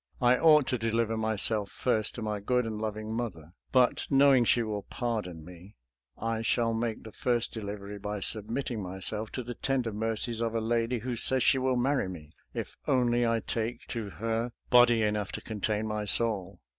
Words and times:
I 0.19 0.35
ought 0.35 0.65
to 0.65 0.79
deliver 0.79 1.15
myself 1.15 1.69
first 1.69 2.15
to 2.15 2.23
my 2.23 2.39
good 2.39 2.65
and 2.65 2.81
loving 2.81 3.13
mother, 3.13 3.53
but 3.71 4.07
knowing 4.09 4.45
she 4.45 4.63
will 4.63 4.81
pardon 4.81 5.45
me, 5.45 5.75
I 6.17 6.41
shall 6.41 6.73
make 6.73 7.03
the 7.03 7.11
first 7.11 7.53
delivery 7.53 7.99
by 7.99 8.21
submitting 8.21 8.81
myself 8.81 9.31
to 9.33 9.43
the 9.43 9.53
tender 9.53 9.91
mercies 9.93 10.41
of 10.41 10.55
a 10.55 10.59
lady 10.59 10.97
who 10.97 11.15
says 11.15 11.43
she 11.43 11.59
will 11.59 11.75
marry 11.75 12.09
me 12.09 12.31
if 12.51 12.77
only 12.87 13.27
I 13.27 13.41
take 13.41 13.85
to 13.89 14.09
her" 14.09 14.53
body 14.71 15.03
enough 15.03 15.31
to 15.33 15.41
contain 15.41 15.85
my 15.85 16.05
soul." 16.05 16.59